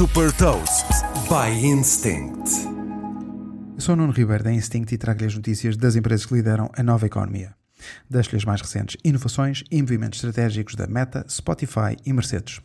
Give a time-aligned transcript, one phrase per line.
[0.00, 0.86] Super Toast
[1.28, 2.50] by Instinct.
[3.74, 6.70] Eu sou o Nuno Ribeiro da Instinct e trago-lhe as notícias das empresas que lideram
[6.74, 7.54] a nova economia.
[8.08, 12.62] Deixo-lhe as mais recentes inovações e movimentos estratégicos da Meta, Spotify e Mercedes.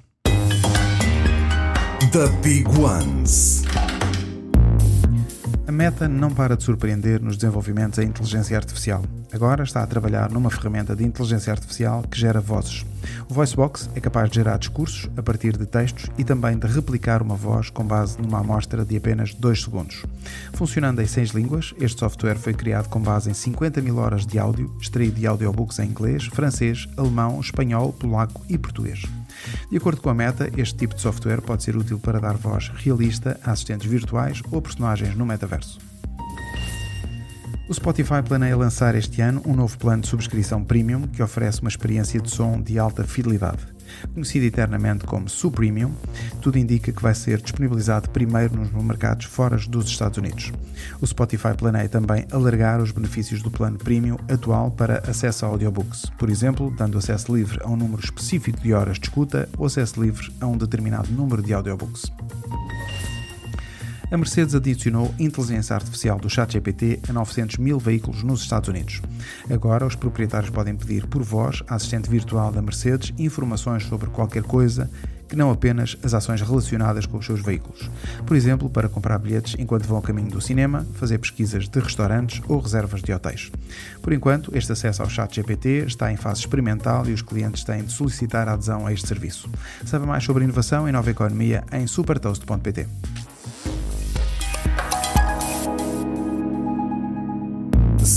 [2.13, 3.63] The Big Ones.
[5.67, 9.03] A Meta não para de surpreender nos desenvolvimentos em inteligência artificial.
[9.33, 12.85] Agora está a trabalhar numa ferramenta de inteligência artificial que gera vozes.
[13.29, 17.21] O VoiceBox é capaz de gerar discursos a partir de textos e também de replicar
[17.21, 20.03] uma voz com base numa amostra de apenas 2 segundos.
[20.53, 24.39] Funcionando em 6 línguas, este software foi criado com base em 50 mil horas de
[24.39, 29.03] áudio, extraído de audiobooks em inglês, francês, alemão, espanhol, polaco e português.
[29.69, 32.71] De acordo com a Meta, este tipo de software pode ser útil para dar voz
[32.75, 35.79] realista a assistentes virtuais ou personagens no metaverso.
[37.67, 41.69] O Spotify planeia lançar este ano um novo plano de subscrição premium que oferece uma
[41.69, 43.65] experiência de som de alta fidelidade.
[44.13, 45.91] Conhecido eternamente como Supremium,
[46.41, 50.51] tudo indica que vai ser disponibilizado primeiro nos mercados fora dos Estados Unidos.
[51.01, 56.11] O Spotify planeia também alargar os benefícios do plano premium atual para acesso a audiobooks,
[56.19, 59.99] por exemplo, dando acesso livre a um número específico de horas de escuta ou acesso
[59.99, 62.11] livre a um determinado número de audiobooks
[64.11, 69.01] a Mercedes adicionou inteligência artificial do ChatGPT a 900 mil veículos nos Estados Unidos.
[69.49, 74.43] Agora, os proprietários podem pedir por voz à assistente virtual da Mercedes informações sobre qualquer
[74.43, 74.89] coisa
[75.27, 77.89] que não apenas as ações relacionadas com os seus veículos.
[78.25, 82.41] Por exemplo, para comprar bilhetes enquanto vão a caminho do cinema, fazer pesquisas de restaurantes
[82.47, 83.51] ou reservas de hotéis.
[84.03, 87.83] Por enquanto, este acesso ao chat GPT está em fase experimental e os clientes têm
[87.83, 89.49] de solicitar a adesão a este serviço.
[89.83, 92.87] Saiba mais sobre inovação e nova economia em supertoast.pt.